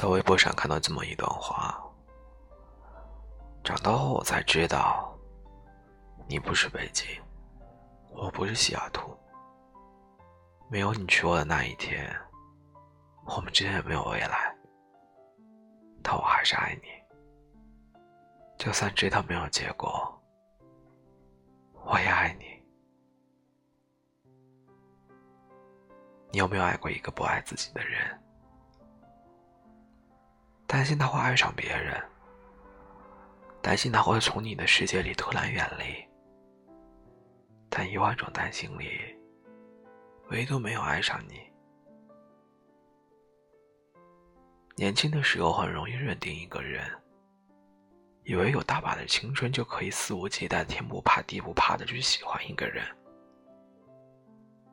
[0.00, 1.78] 在微博上看到这么一段话：
[3.62, 5.14] 长大后我才知道，
[6.26, 7.06] 你不是北京，
[8.08, 9.14] 我不是西雅图。
[10.70, 12.10] 没有你娶我的那一天，
[13.26, 14.56] 我们之间也没有未来。
[16.02, 16.88] 但我还是爱你，
[18.56, 20.18] 就算知道没有结果，
[21.74, 22.46] 我也爱你。
[26.32, 28.18] 你有没有爱过一个不爱自己的人？
[30.70, 32.00] 担心他会爱上别人，
[33.60, 36.08] 担心他会从你的世界里突然远离。
[37.68, 38.88] 但一万种担心里，
[40.28, 41.40] 唯独没有爱上你。
[44.76, 46.88] 年轻的时候很容易认定一个人，
[48.22, 52.86] 以为有大把的青春就可以肆无忌惮、天不怕地不怕的去喜欢一个人。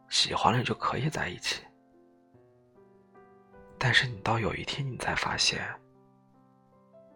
[0.09, 1.63] 喜欢了就可以在一起，
[3.79, 5.59] 但是你到有一天，你才发现，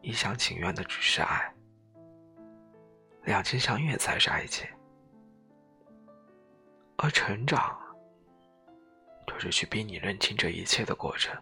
[0.02, 1.54] 一厢情愿的只是爱，
[3.24, 4.68] 两情相悦才是爱情，
[6.98, 7.80] 而成长，
[9.28, 11.36] 就是去逼你认清这一切的过程。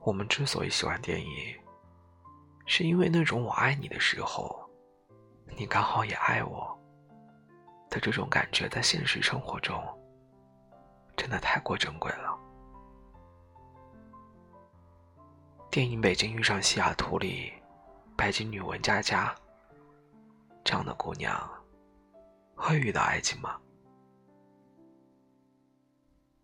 [0.00, 1.28] 我们之所以喜欢电影，
[2.66, 4.68] 是因为那种我爱你的时候，
[5.56, 6.72] 你刚好也爱我。
[7.90, 9.80] 的这种感觉，在现实生活中，
[11.16, 12.36] 真的太过珍贵了。
[15.74, 17.52] 电影《北京遇上西雅图》里，
[18.16, 19.34] 白金女文佳佳
[20.62, 21.36] 这样的姑娘，
[22.54, 23.60] 会遇到爱情吗？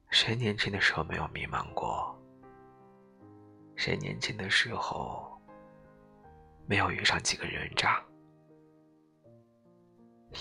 [0.09, 2.13] 谁年轻的时候没有迷茫过？
[3.77, 5.41] 谁年轻的时候
[6.67, 8.03] 没有遇上几个人渣？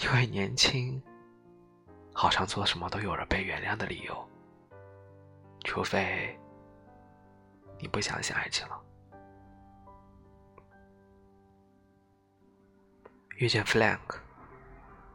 [0.02, 1.00] 因为年轻，
[2.12, 4.28] 好像做什么都有了被原谅的理由，
[5.64, 6.36] 除非
[7.80, 8.80] 你不相信爱情了。
[13.38, 14.18] 遇见 Frank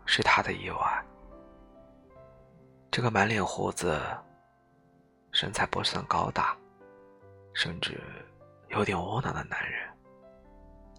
[0.06, 1.04] 是他的意外。
[2.90, 4.00] 这个满脸胡子、
[5.32, 6.56] 身材不算高大，
[7.52, 8.00] 甚至
[8.68, 9.92] 有点窝囊的男人，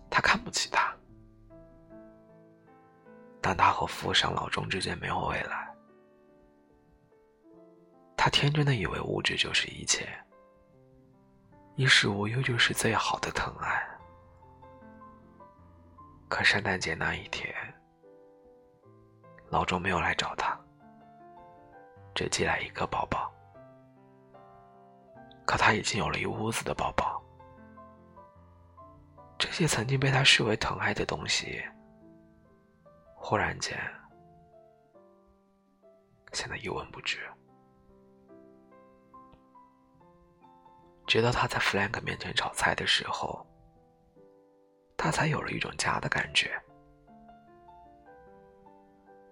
[0.09, 0.93] 他看不起他。
[3.41, 5.73] 但他和富商老钟之间没有未来。
[8.17, 10.07] 他天真的以为物质就是一切，
[11.75, 13.85] 衣食无忧就是最好的疼爱。
[16.29, 17.53] 可圣诞节那一天，
[19.49, 20.57] 老钟没有来找他，
[22.13, 23.29] 只寄来一个包包。
[25.45, 27.21] 可他已经有了一屋子的包包，
[29.37, 31.61] 这些曾经被他视为疼爱的东西。
[33.15, 33.77] 忽然间，
[36.31, 37.19] 显得一文不值。
[41.07, 43.45] 直到他在弗兰克面前炒菜的时候，
[44.97, 46.51] 他才有了一种家的感觉。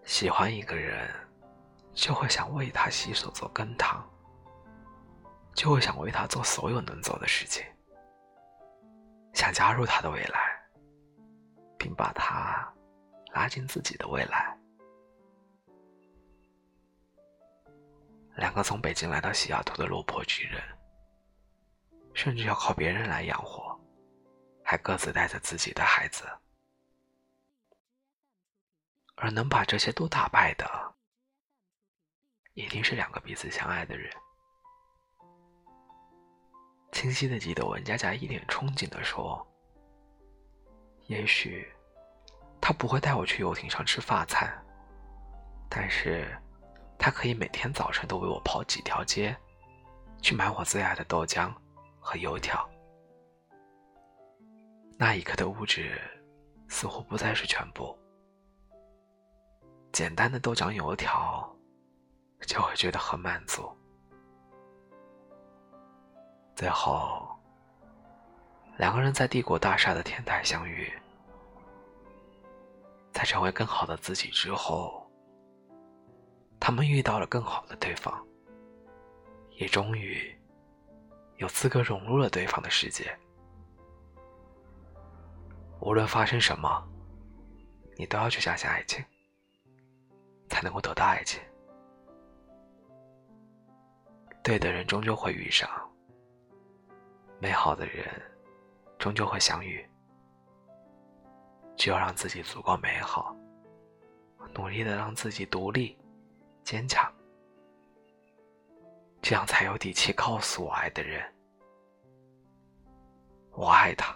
[0.03, 1.09] 喜欢一个人，
[1.93, 4.03] 就会想为他洗手做羹汤，
[5.53, 7.65] 就会想为他做所有能做的事情，
[9.33, 10.61] 想加入他的未来，
[11.77, 12.69] 并把他。
[13.33, 14.55] 拉进自己的未来。
[18.35, 20.61] 两个从北京来到西雅图的落魄巨人，
[22.13, 23.79] 甚至要靠别人来养活，
[24.63, 26.25] 还各自带着自己的孩子，
[29.15, 30.65] 而能把这些都打败的，
[32.53, 34.11] 一定是两个彼此相爱的人。
[36.91, 39.45] 清晰的记得文佳佳一脸憧憬的说
[41.07, 41.67] ：“也许。”
[42.65, 44.49] 他不会带我去游艇上吃法餐，
[45.69, 46.33] 但是，
[46.97, 49.35] 他可以每天早晨都为我跑几条街，
[50.21, 51.53] 去买我最爱的豆浆
[52.03, 52.69] 和油条。
[54.99, 55.99] 那一刻的物质，
[56.67, 57.97] 似乎不再是全部。
[59.91, 61.49] 简单的豆浆油条，
[62.41, 63.71] 就会觉得很满足。
[66.55, 67.27] 最后，
[68.77, 70.91] 两个人在帝国大厦的天台相遇。
[73.11, 75.07] 在成为更好的自己之后，
[76.59, 78.25] 他们遇到了更好的对方，
[79.51, 80.35] 也终于
[81.43, 83.13] 有资格融入了对方的世界。
[85.81, 86.89] 无论发生什么，
[87.97, 89.03] 你都要去相信爱情，
[90.47, 91.41] 才能够得到爱情。
[94.41, 95.69] 对的人终究会遇上，
[97.39, 98.05] 美好的人
[98.97, 99.85] 终究会相遇。
[101.75, 103.35] 只有让自己足够美好，
[104.53, 105.97] 努力的让自己独立、
[106.63, 107.11] 坚强，
[109.21, 111.32] 这样才有底气告诉我爱的人，
[113.53, 114.15] 我爱他。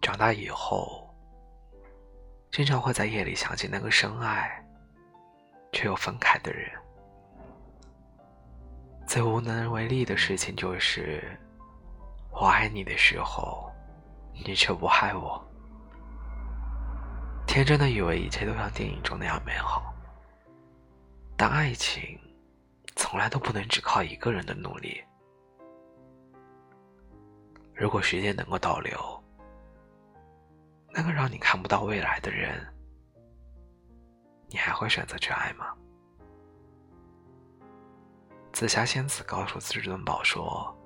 [0.00, 1.08] 长大以后，
[2.50, 4.64] 经常会在夜里想起那个深爱
[5.72, 6.70] 却又分开的人。
[9.06, 11.38] 最无能为力的事情就是，
[12.30, 13.70] 我爱你的时候，
[14.32, 15.44] 你却不爱我。
[17.46, 19.94] 天真的以为一切都像电影中那样美好，
[21.36, 22.18] 但爱情
[22.96, 25.04] 从来都不能只靠一个人的努力。
[27.74, 28.98] 如果时间能够倒流，
[30.90, 32.66] 那个让你看不到未来的人，
[34.48, 35.74] 你还会选择去爱吗？
[38.52, 40.76] 紫霞仙子告诉至尊宝说：“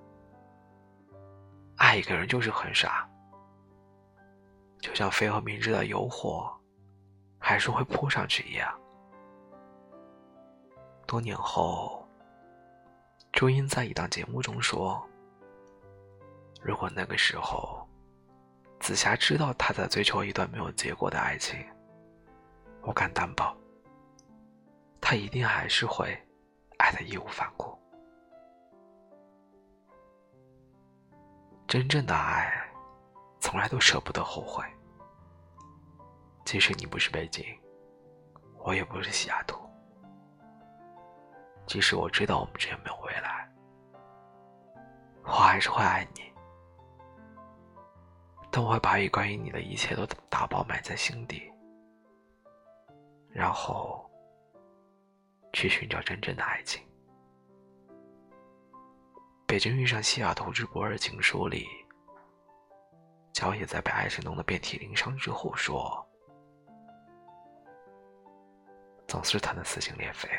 [1.77, 3.09] 爱一个人就是很傻，
[4.79, 6.49] 就像飞蛾明知道有火，
[7.39, 8.73] 还是会扑上去一样。”
[11.07, 12.09] 多年后，
[13.33, 15.05] 朱茵在一档节目中说
[16.67, 17.87] ：“如果那个时候……”
[18.79, 21.59] 紫霞知道他在追求一段没有结果的爱情，
[22.83, 23.57] 我敢担保，
[25.01, 26.15] 他一定还是会
[26.77, 27.77] 爱的义无反顾。
[31.67, 32.53] 真正的爱，
[33.41, 34.63] 从来都舍不得后悔。
[36.45, 37.43] 即使你不是北京，
[38.59, 39.59] 我也不是西雅图，
[41.67, 43.51] 即使我知道我们之间没有未来，
[45.25, 46.31] 我还是会爱你。
[48.57, 51.53] 但我会把关于你的一切都打包埋在心底，
[53.29, 54.11] 然后
[55.53, 56.83] 去寻找真正的爱情。
[59.47, 61.67] 北京遇上西雅图之不二情书里，
[63.35, 66.03] 乔野在被爱情弄得遍体鳞伤之后说
[69.07, 70.31] ：“总是疼得撕心裂肺。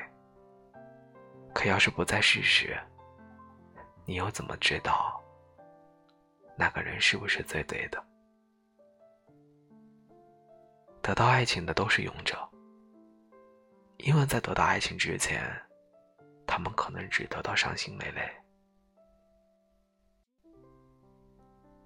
[1.54, 2.75] 可要是不再试试，
[4.06, 5.24] 你又怎么知道？”
[6.57, 8.04] 那个人是不是最对的？
[11.01, 12.38] 得到爱情的都是勇者，
[13.98, 15.42] 因为在得到爱情之前，
[16.45, 18.30] 他们可能只得到伤心累累。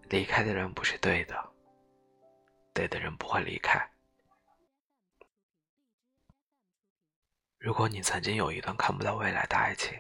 [0.10, 1.54] 离开的人不是对的，
[2.74, 3.80] 对的人不会离开。
[7.60, 9.94] 如果你曾经有一段看不到未来的爱情，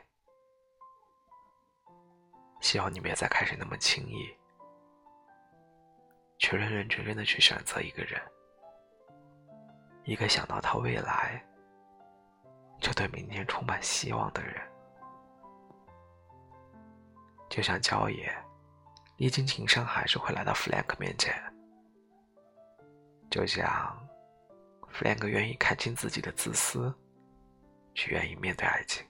[2.59, 4.41] 希望你别再开始那么轻易。
[6.42, 8.20] 去认认真真的去选择一个人，
[10.06, 11.40] 一个想到他未来
[12.80, 14.60] 就对明天充满希望的人。
[17.48, 18.36] 就像焦野，
[19.18, 21.32] 历经情伤还是会来到 Frank 面前。
[23.30, 23.96] 就像
[24.92, 26.92] Frank 愿意看清自己的自私，
[27.94, 29.06] 去愿意面对爱情。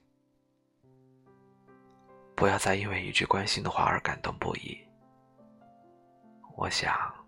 [2.36, 4.86] 不要再因为一句关心的话而感动不已。
[6.58, 7.21] 我想。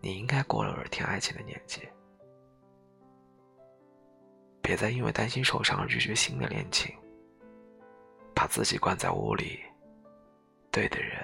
[0.00, 1.88] 你应该过了耳听爱情的年纪，
[4.62, 6.96] 别再因为担心受伤而拒绝新的恋情，
[8.34, 9.60] 把自己关在屋里。
[10.70, 11.18] 对的人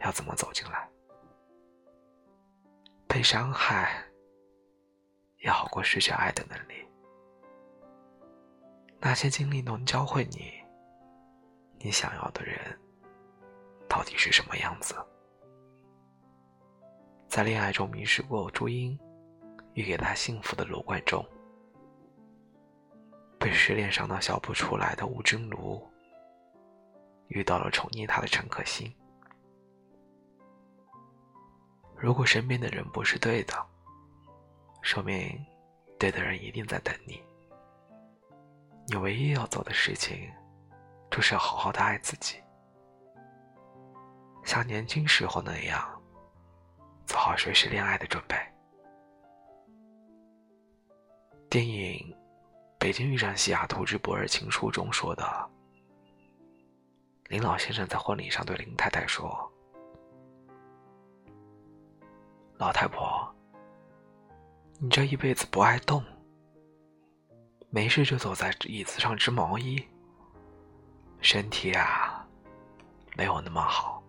[0.00, 0.88] 要怎么走进来？
[3.08, 4.04] 被伤害
[5.38, 6.86] 也好过失去爱的能力。
[9.00, 10.52] 那些经历能教会你，
[11.78, 12.58] 你想要的人
[13.88, 14.94] 到底是什么样子？
[17.28, 18.98] 在恋爱中迷失过朱茵，
[19.74, 21.22] 与给她幸福的罗贯中；
[23.38, 25.80] 被失恋伤到笑不出来的吴君如，
[27.28, 28.92] 遇到了宠溺他的陈可辛。
[31.96, 33.54] 如果身边的人不是对的，
[34.80, 35.38] 说明
[35.98, 37.22] 对的人一定在等你。
[38.86, 40.32] 你唯一要做的事情，
[41.10, 42.36] 就是要好好的爱自己，
[44.44, 45.97] 像年轻时候那样。
[47.08, 48.36] 做好随时恋爱的准备。
[51.48, 51.94] 电影
[52.78, 55.50] 《北京遇上西雅图之博尔情书》中说的，
[57.28, 59.50] 林老先生在婚礼上对林太太说
[62.60, 63.34] ：“老太婆，
[64.78, 66.04] 你这一辈子不爱动，
[67.70, 69.82] 没事就坐在椅子上织毛衣，
[71.22, 72.28] 身体啊，
[73.16, 74.02] 没有那么好。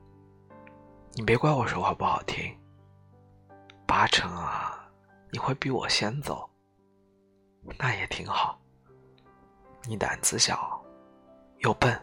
[1.14, 2.54] 你别怪我说话不好听。”
[3.90, 4.88] 八成啊，
[5.32, 6.48] 你会比我先走，
[7.80, 8.62] 那也挺好。
[9.88, 10.80] 你胆子小，
[11.58, 12.00] 又笨。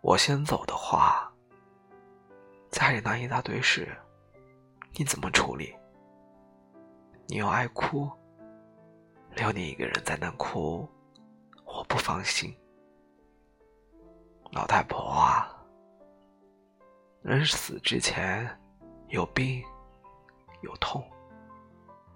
[0.00, 1.32] 我先走的话，
[2.72, 3.96] 家里那一大堆事，
[4.94, 5.72] 你怎么处理？
[7.28, 8.10] 你又爱哭，
[9.36, 10.84] 留你一个人在那哭，
[11.64, 12.52] 我不放心。
[14.50, 15.48] 老太婆啊，
[17.22, 18.50] 人死之前
[19.10, 19.64] 有病
[20.62, 21.04] 有痛，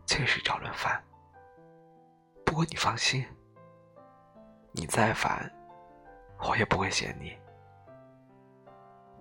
[0.06, 1.02] 确实找人烦。
[2.44, 3.24] 不过你放心，
[4.72, 5.50] 你再烦，
[6.40, 7.36] 我也不会嫌你。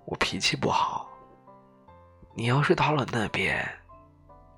[0.06, 1.08] 我脾气不好，
[2.34, 3.64] 你要是到了那边，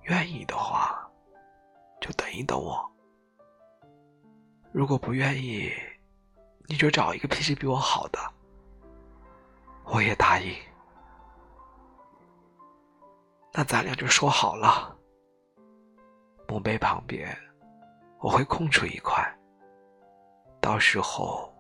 [0.03, 1.05] 愿意的话，
[1.99, 2.89] 就等一等我。
[4.71, 5.69] 如果不愿意，
[6.67, 8.19] 你就找一个脾气比我好的，
[9.83, 10.55] 我也答应。
[13.53, 14.97] 那咱俩就说好了，
[16.47, 17.37] 墓碑旁边
[18.19, 19.21] 我会空出一块，
[20.61, 21.53] 到时候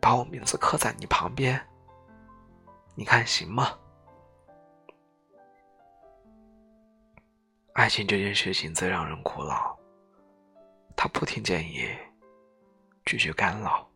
[0.00, 1.60] 把我名字刻在你旁边，
[2.94, 3.78] 你看行吗？
[7.72, 9.78] 爱情这件事情最让人苦恼，
[10.96, 11.88] 他不听建议。
[13.04, 13.90] 拒绝干扰，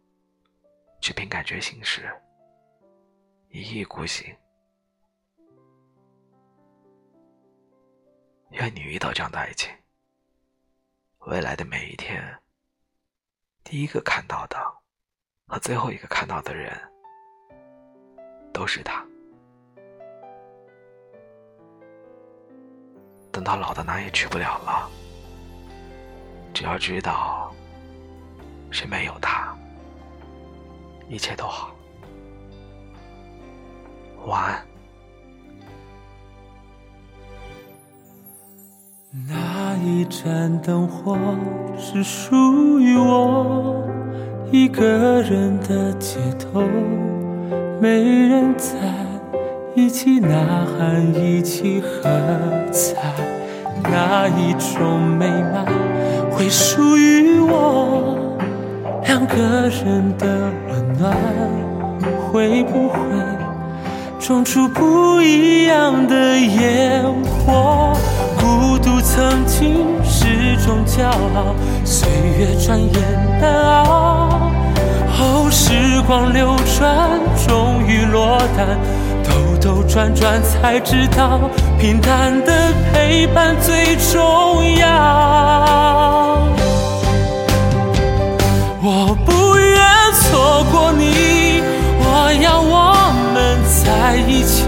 [1.03, 2.11] 却凭感觉行事，
[3.51, 4.35] 一意孤行。
[8.53, 9.71] 愿你遇到这样的爱情，
[11.21, 12.23] 未来的每一天，
[13.65, 14.59] 第一个看到的
[15.47, 16.79] 和最后一个看到的人，
[18.53, 19.03] 都是他。
[23.33, 24.91] 等到老的哪也去不了了，
[26.53, 27.55] 只要知道。
[28.71, 29.55] 身边有他，
[31.09, 31.77] 一切都好。
[34.25, 34.72] 晚安。
[39.15, 41.19] 那一盏灯火
[41.77, 43.85] 是属于我
[44.51, 46.63] 一个人的街头，
[47.79, 48.71] 没人在
[49.75, 52.09] 一起呐喊，一起喝
[52.71, 52.97] 彩。
[53.83, 55.67] 那一种美满
[56.31, 58.17] 会属于我。
[59.05, 59.37] 两个
[59.69, 61.15] 人的温暖，
[62.01, 62.97] 会不会
[64.19, 67.05] 种出不一样的烟
[67.45, 67.93] 火？
[68.43, 72.93] 孤独曾经是种骄傲，岁月转眼
[73.41, 74.51] 难熬。
[75.17, 77.09] 后时光流转，
[77.47, 78.77] 终于落单，
[79.23, 79.31] 兜
[79.61, 81.39] 兜转转才知道，
[81.79, 86.41] 平淡的陪伴最重要。
[88.83, 89.81] 我不愿
[90.15, 91.63] 错过你，
[92.01, 92.93] 我要我
[93.33, 94.62] 们在一起。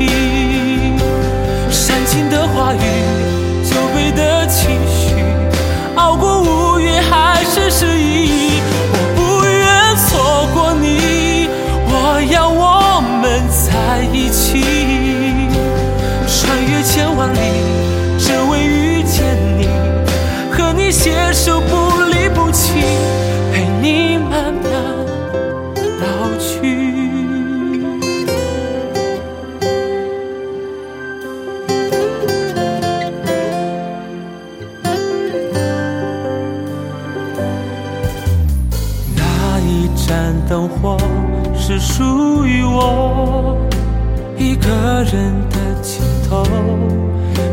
[45.15, 46.45] 人的尽头，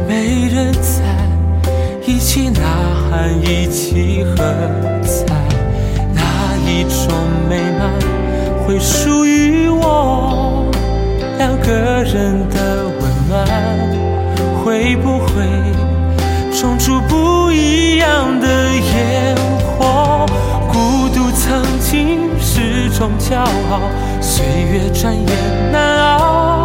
[0.07, 1.03] 没人在
[2.07, 2.59] 一起呐
[3.07, 4.37] 喊，一起喝
[5.03, 5.35] 彩。
[6.11, 6.21] 哪
[6.65, 7.13] 一种
[7.47, 7.91] 美满
[8.65, 10.65] 会属于我，
[11.37, 11.71] 两个
[12.03, 13.45] 人的温暖
[14.63, 15.45] 会不会
[16.59, 19.35] 种出不一样的烟
[19.77, 20.25] 火？
[20.67, 23.81] 孤独曾经是种骄傲，
[24.19, 26.60] 岁月转眼难熬。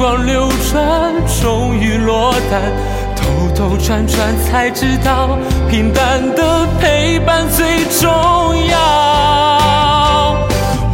[0.00, 2.62] 光流转，终于落单。
[3.16, 3.22] 兜
[3.54, 5.36] 兜转转才知道，
[5.68, 8.08] 平淡的陪伴最重
[8.66, 8.78] 要。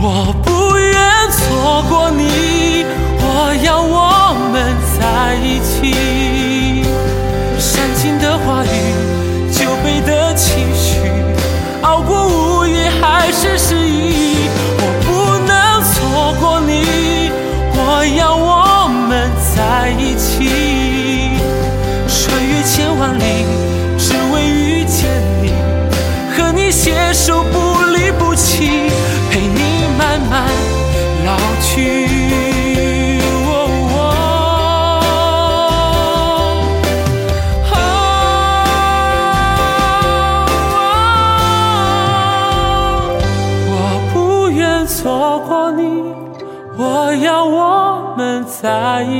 [0.03, 2.85] 我不愿错过你，
[3.21, 6.26] 我要我们在一起。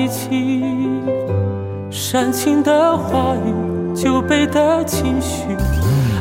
[0.07, 0.63] 一起，
[1.91, 5.43] 煽情的话语，酒杯的情绪，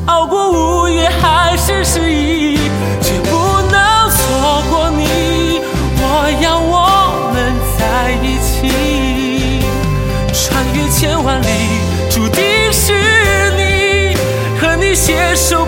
[0.08, 0.50] 熬过
[0.82, 2.58] 午夜还是失意，
[3.00, 3.38] 却不
[3.70, 5.62] 能错过你。
[6.02, 6.04] 我
[6.42, 9.62] 要我们在一起，
[10.34, 11.46] 穿越千万里，
[12.10, 12.92] 注定是
[13.56, 14.16] 你，
[14.60, 15.65] 和你携手。